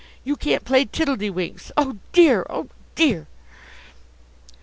You 0.23 0.35
can't 0.35 0.65
play 0.65 0.85
tiddle 0.85 1.15
de 1.15 1.29
winks. 1.29 1.71
Oh, 1.77 1.97
dear; 2.11 2.43
oh, 2.49 2.69
dear!" 2.95 3.27